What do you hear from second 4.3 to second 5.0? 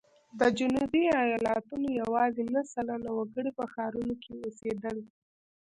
اوسېدل.